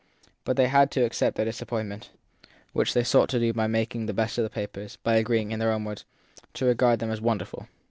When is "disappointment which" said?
1.45-2.95